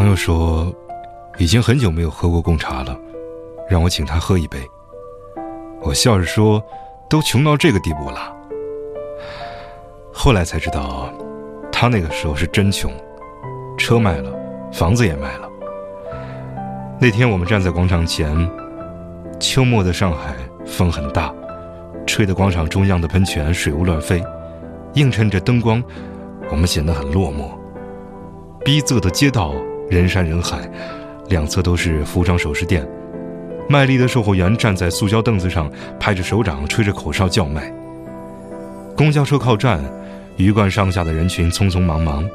[0.00, 0.74] 朋友说，
[1.36, 2.98] 已经很久没有喝过贡茶了，
[3.68, 4.58] 让我请他喝一杯。
[5.82, 6.64] 我笑着说，
[7.06, 8.34] 都穷到这个地步了。
[10.10, 11.12] 后来才知道，
[11.70, 12.90] 他那个时候是真穷，
[13.76, 14.32] 车卖了，
[14.72, 15.46] 房子也卖了。
[16.98, 18.34] 那天我们站在广场前，
[19.38, 21.30] 秋末的上海风很大，
[22.06, 24.24] 吹得广场中央的喷泉水雾乱飞，
[24.94, 25.84] 映衬着灯光，
[26.50, 27.50] 我们显得很落寞。
[28.64, 29.52] 逼仄的街道，
[29.90, 30.70] 人山人海，
[31.28, 32.88] 两侧都是服装首饰店，
[33.68, 37.70] 卖力的售货员站在塑胶凳子上，拍着手掌，吹着口哨叫卖。
[38.96, 39.82] 公交车靠站。
[40.36, 42.26] 鱼贯上下的人群匆匆忙忙。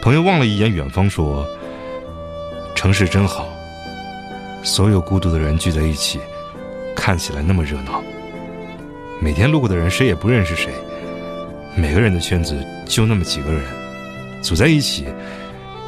[0.00, 1.46] 朋友望了一眼远方，说
[2.74, 3.46] ：“城市真好，
[4.62, 6.18] 所有孤独的人聚在一起，
[6.96, 8.02] 看起来那么热闹。
[9.20, 10.72] 每天路过的人谁也不认识谁，
[11.76, 13.62] 每个人的圈子就那么几个人，
[14.40, 15.04] 组在一起，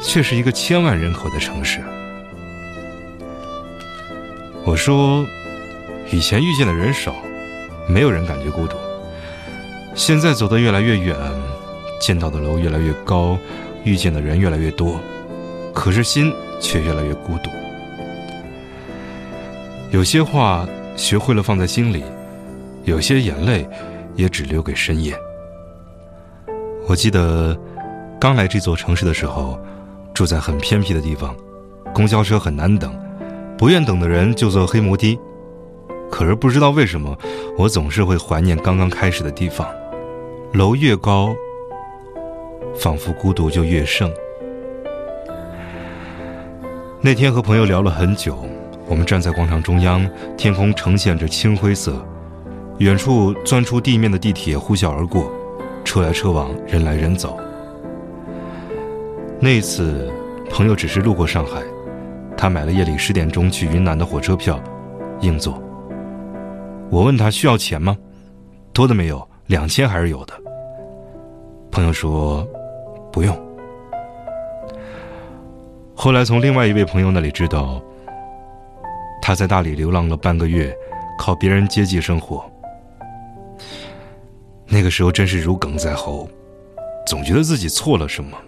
[0.02, 1.80] 却是一个千万人口的城市。”
[4.64, 5.24] 我说
[6.12, 7.14] ：“以前遇见的人少，
[7.88, 8.76] 没有人感觉孤独。”
[9.94, 11.16] 现在走得越来越远，
[12.00, 13.36] 见到的楼越来越高，
[13.84, 14.98] 遇见的人越来越多，
[15.74, 17.50] 可是心却越来越孤独。
[19.90, 20.66] 有些话
[20.96, 22.02] 学会了放在心里，
[22.84, 23.68] 有些眼泪
[24.16, 25.14] 也只留给深夜。
[26.88, 27.56] 我记得
[28.18, 29.60] 刚来这座城市的时候，
[30.14, 31.34] 住在很偏僻的地方，
[31.94, 32.94] 公交车很难等，
[33.56, 35.18] 不愿等的人就坐黑摩的。
[36.10, 37.16] 可是不知道为什么，
[37.56, 39.66] 我总是会怀念刚刚开始的地方。
[40.52, 41.34] 楼越高，
[42.78, 44.12] 仿佛孤独就越盛。
[47.00, 48.38] 那天和朋友聊了很久，
[48.86, 52.06] 我们站在广场中央，天空呈现着青灰色，
[52.78, 55.32] 远处钻出地面的地铁呼啸而过，
[55.82, 57.40] 车来车往，人来人走。
[59.44, 60.08] 那一次，
[60.50, 61.60] 朋友只是路过上海，
[62.36, 64.62] 他买了夜里十点钟去云南的火车票，
[65.20, 65.60] 硬座。
[66.92, 67.98] 我问他需要钱吗？
[68.72, 70.34] 多的没有，两千还是有的。
[71.72, 72.46] 朋友说
[73.10, 73.36] ：“不用。”
[75.92, 77.82] 后来从另外一位朋友那里知道，
[79.20, 80.72] 他在大理流浪了半个月，
[81.18, 82.48] 靠别人接济生活。
[84.68, 86.28] 那个时候真是如鲠在喉，
[87.04, 88.38] 总觉得自己错了什么。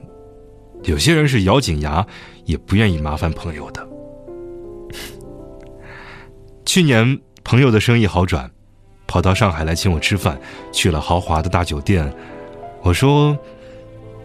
[0.84, 2.06] 有些人是咬紧牙
[2.44, 3.86] 也不愿意麻烦朋友的。
[6.64, 8.50] 去年朋友的生意好转，
[9.06, 10.38] 跑到上海来请我吃饭，
[10.72, 12.12] 去了豪华的大酒店。
[12.82, 13.36] 我说：“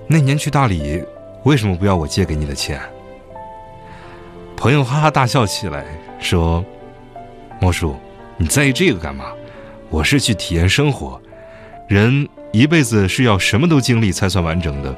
[0.08, 1.04] 那年去大理，
[1.46, 2.82] 为什么不要我借给你的钱？”
[4.58, 5.86] 朋友哈哈大笑起来，
[6.20, 6.64] 说
[7.62, 7.96] ：“莫叔，
[8.36, 9.32] 你在意这个干嘛？
[9.90, 11.22] 我是去体验生活。
[11.88, 14.96] 人一辈子是要什么都经历才算完整的，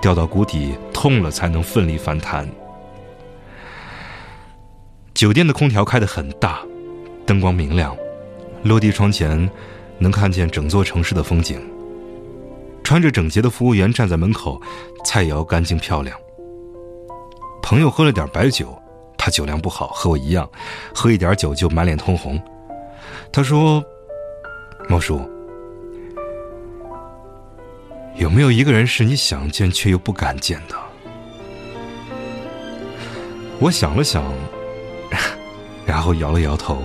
[0.00, 2.48] 掉到谷底痛了才能奋力反弹。”
[5.14, 6.60] 酒店的空调开得很大，
[7.26, 7.96] 灯光明亮，
[8.62, 9.50] 落地窗前
[9.98, 11.60] 能看见整座城市的风景。
[12.82, 14.60] 穿着整洁的服务员站在门口，
[15.04, 16.16] 菜肴干净漂亮。
[17.62, 18.76] 朋友喝了点白酒，
[19.16, 20.48] 他酒量不好，和我一样，
[20.94, 22.40] 喝一点酒就满脸通红。
[23.30, 23.84] 他说
[24.88, 25.20] ：“莫叔，
[28.20, 30.76] 有没有一个人是你想见却又不敢见的？”
[33.58, 34.22] 我想了想，
[35.86, 36.82] 然后摇了摇头。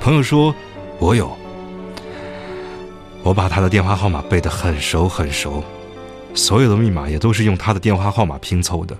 [0.00, 0.54] 朋友说
[0.98, 1.30] ：“我有。”
[3.22, 5.62] 我把他的电话号码背得很熟很熟，
[6.34, 8.96] 所有的密码也都是用他的电话号码拼凑的。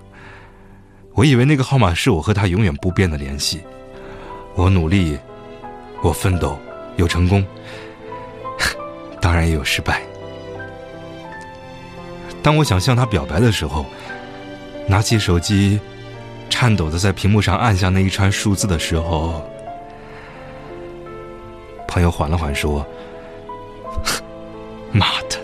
[1.13, 3.59] 我以为那个号码是我和他永远不变的联系。
[4.55, 5.17] 我努力，
[6.01, 6.57] 我奋斗，
[6.95, 7.45] 有成功，
[9.19, 10.01] 当然也有失败。
[12.43, 13.85] 当我想向他表白的时候，
[14.85, 15.79] 拿起手机，
[16.49, 19.41] 颤抖的在屏幕上按下那一串数字的时候，
[21.87, 22.85] 朋友缓了缓说。
[24.91, 25.39] 妈的！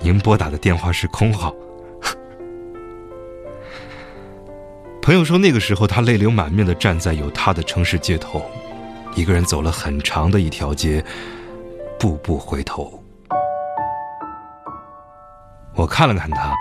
[0.00, 1.54] 您拨打的电话是空号。
[5.00, 8.44] 朋友说，那个时候他泪流满面的站在有他的城市街头，
[9.14, 11.04] 一个人走了很长的一条街，
[11.98, 13.00] 步步回头。
[15.78, 16.52] 我看了看他，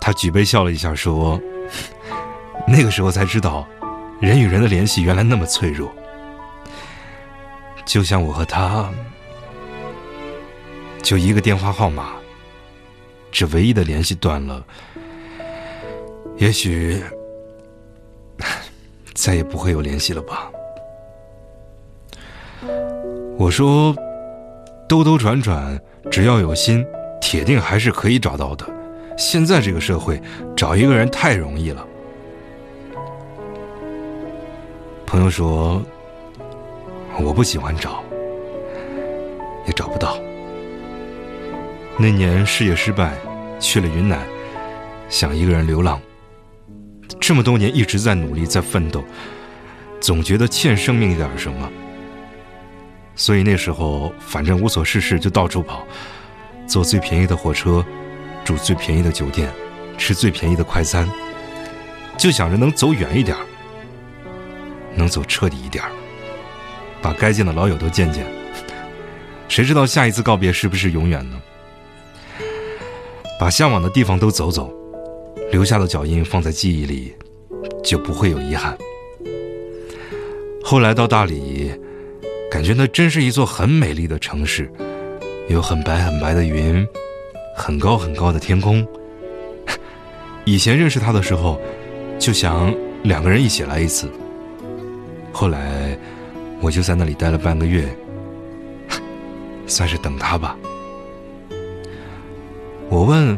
[0.00, 1.40] 他举杯笑了一下，说
[2.66, 3.64] ：“那个时候才知道，
[4.20, 5.88] 人与人的联系原来那么脆弱，
[7.86, 8.90] 就像我和他。”
[11.00, 12.10] 就一个电话号码，
[13.30, 14.64] 这唯一的联系断了，
[16.38, 17.00] 也许
[19.14, 20.50] 再也不会有联系了吧。
[23.38, 23.94] 我说，
[24.88, 25.80] 兜兜转转，
[26.10, 26.84] 只要有心，
[27.20, 28.66] 铁定还是可以找到的。
[29.16, 30.20] 现在这个社会，
[30.56, 31.86] 找一个人太容易了。
[35.06, 35.82] 朋友说，
[37.18, 38.02] 我不喜欢找，
[39.66, 40.18] 也找不到。
[41.98, 43.14] 那年事业失败，
[43.58, 44.20] 去了云南，
[45.08, 46.00] 想一个人流浪。
[47.20, 49.04] 这么多年一直在努力，在奋斗，
[50.00, 51.68] 总觉得欠生命一点什么。
[53.16, 55.84] 所以那时候反正无所事事，就到处跑，
[56.70, 57.84] 坐最便宜的火车，
[58.44, 59.52] 住最便宜的酒店，
[59.98, 61.10] 吃最便宜的快餐，
[62.16, 63.36] 就想着能走远一点，
[64.94, 65.82] 能走彻底一点，
[67.02, 68.24] 把该见的老友都见见。
[69.48, 71.40] 谁知道下一次告别是不是永远呢？
[73.40, 74.72] 把向往的地方都走走，
[75.50, 77.16] 留下的脚印放在记忆里，
[77.82, 78.78] 就不会有遗憾。
[80.62, 81.72] 后来到大理。
[82.50, 84.68] 感觉那真是一座很美丽的城市，
[85.50, 86.86] 有很白很白的云，
[87.56, 88.86] 很高很高的天空。
[90.46, 91.60] 以前认识他的时候，
[92.20, 94.08] 就想两个人一起来一次。
[95.32, 95.98] 后来，
[96.60, 97.84] 我就在那里待了半个月，
[99.66, 100.56] 算是等他吧。
[102.88, 103.36] 我问：“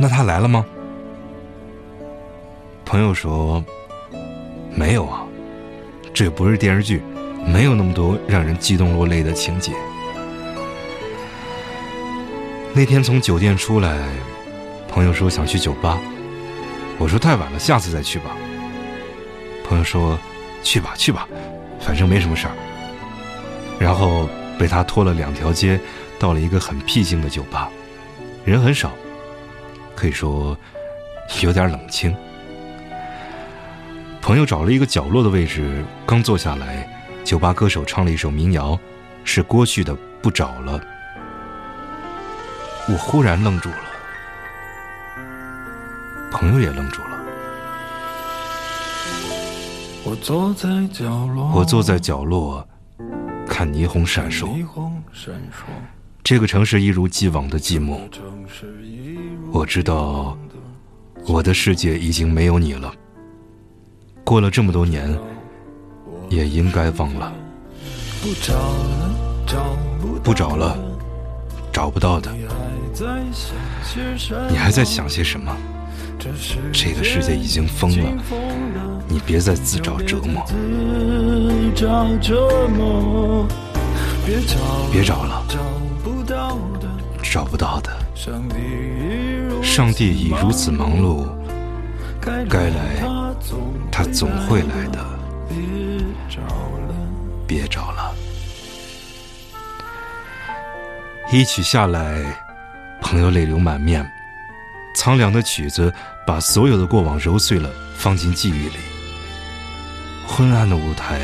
[0.00, 0.64] 那他来了吗？”
[2.86, 3.62] 朋友说
[4.74, 5.26] ：“没有啊，
[6.14, 7.02] 这不是电视剧。”
[7.46, 9.72] 没有那么多让人激动落泪的情节。
[12.74, 14.08] 那天从酒店出来，
[14.88, 15.98] 朋友说想去酒吧，
[16.96, 18.36] 我说太晚了，下次再去吧。
[19.64, 20.16] 朋友说
[20.62, 21.26] 去吧去吧，
[21.80, 22.54] 反正没什么事儿。
[23.80, 24.28] 然后
[24.58, 25.80] 被他拖了两条街，
[26.18, 27.68] 到了一个很僻静的酒吧，
[28.44, 28.92] 人很少，
[29.96, 30.56] 可以说
[31.42, 32.14] 有点冷清。
[34.22, 36.88] 朋友找了一个角落的位置，刚坐下来。
[37.24, 38.78] 酒吧歌手唱了一首民谣，
[39.24, 39.92] 是郭旭的
[40.22, 40.78] 《不找了》。
[42.90, 43.76] 我忽然愣住了，
[46.32, 47.18] 朋友也愣住了。
[50.04, 52.66] 我坐在角落，我坐在角落，
[53.46, 54.46] 看霓虹闪烁。
[54.46, 55.66] 霓虹闪烁
[56.24, 57.98] 这个城市一如既往的寂寞。
[59.52, 60.36] 我知道，
[61.26, 62.92] 我的世界已经没有你了。
[64.24, 65.18] 过了这么多年。
[66.30, 67.32] 也应该忘了，
[68.20, 68.34] 不
[70.34, 70.87] 找了，找
[71.78, 72.28] 找不到的。
[74.50, 75.56] 你还在想些什么？
[76.72, 78.10] 这个世界已经疯了，
[79.06, 80.44] 你别再自找折磨。
[84.90, 85.46] 别找了，
[87.22, 87.96] 找不到的。
[89.62, 91.28] 上帝已如此忙碌，
[92.20, 93.04] 该来，
[93.88, 94.98] 他总会来的。
[97.46, 97.97] 别找了。
[101.30, 102.24] 一曲下来，
[103.02, 104.10] 朋友泪流满面。
[104.94, 105.92] 苍凉的曲子
[106.26, 108.78] 把所有的过往揉碎了，放进记忆里。
[110.26, 111.20] 昏暗的舞台，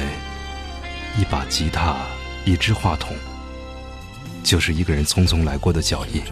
[1.19, 1.97] 一把吉他，
[2.45, 3.17] 一支话筒，
[4.43, 6.23] 就是一个人匆匆来过的脚印。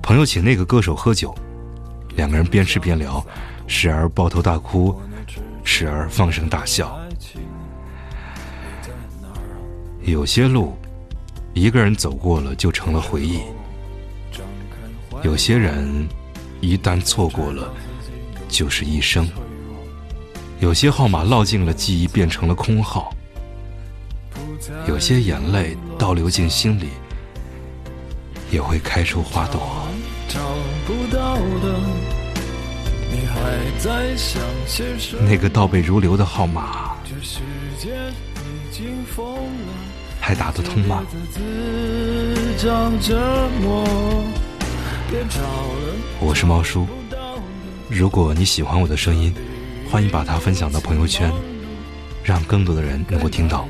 [0.00, 1.34] 朋友请那个歌手喝酒，
[2.14, 3.26] 两个人边吃边聊，
[3.66, 5.02] 时而抱头大哭，
[5.64, 6.96] 时而放声大笑。
[10.02, 10.78] 有些路，
[11.54, 13.38] 一个人走过了就成了回忆；
[15.22, 16.08] 有些人，
[16.60, 17.72] 一旦错过了，
[18.48, 19.24] 就是一生；
[20.58, 23.08] 有些号码烙进了记忆，变成了空号；
[24.88, 26.88] 有些眼泪倒流进心里，
[28.50, 29.86] 也会开出花朵。
[35.20, 36.96] 那个倒背如流的号码。
[40.26, 41.04] 还打得通吗？
[46.18, 46.86] 我是猫叔，
[47.90, 49.34] 如果你喜欢我的声音，
[49.90, 51.30] 欢迎把它分享到朋友圈，
[52.22, 53.68] 让更多的人能够听到。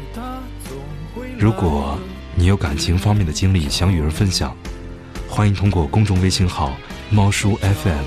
[1.36, 1.98] 如果
[2.36, 4.56] 你有感情方面的经历想与人分享，
[5.28, 6.76] 欢迎通过公众微信号
[7.10, 8.04] “猫叔 FM”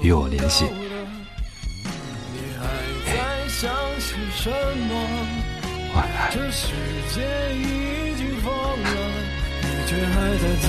[0.00, 0.64] 与我联系。
[5.94, 6.30] 晚安。
[6.32, 6.66] 这世
[7.14, 7.20] 界
[7.54, 8.88] 已经疯了，
[9.62, 10.66] 你却还在自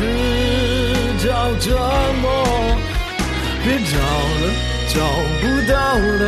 [1.26, 1.28] 找
[1.60, 1.66] 折
[2.22, 2.24] 磨。
[3.64, 3.94] 别找
[4.42, 4.44] 了，
[4.90, 4.96] 找
[5.40, 6.24] 不到了，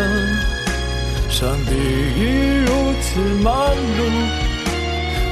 [1.29, 2.19] 上帝已
[2.63, 2.69] 如
[3.01, 3.05] 此
[3.43, 3.99] 忙碌。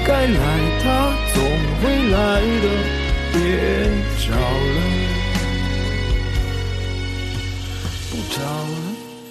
[0.06, 0.38] 该来
[0.84, 0.86] 他
[1.34, 1.36] 总
[1.82, 2.16] 会来
[2.62, 2.66] 的，
[3.32, 3.38] 别
[4.20, 4.78] 找了，
[8.12, 8.76] 不找了，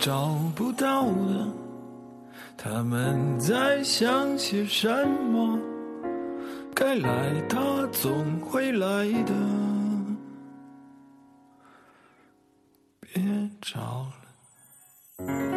[0.00, 0.10] 找
[0.54, 1.61] 不到了。
[2.64, 5.58] 他们在想些什么
[6.72, 9.32] 该来的总会来的。
[13.00, 14.06] 别找
[15.18, 15.51] 了。